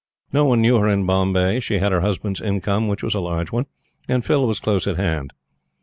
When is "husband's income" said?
2.01-2.87